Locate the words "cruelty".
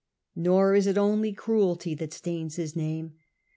1.43-1.93